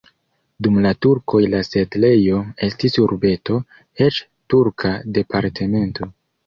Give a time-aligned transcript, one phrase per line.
[0.67, 3.61] Dum la turkoj la setlejo estis urbeto,
[4.09, 4.23] eĉ
[4.55, 6.15] turka departemento.